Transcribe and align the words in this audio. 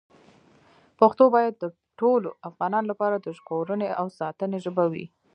پښتو 0.99 1.23
باید 1.35 1.53
د 1.57 1.65
ټولو 1.99 2.29
افغانانو 2.49 2.89
لپاره 2.91 3.15
د 3.19 3.27
ژغورنې 3.37 3.89
او 3.99 4.05
ساتنې 4.19 4.57
ژبه 4.65 4.85
وي. 4.91 5.05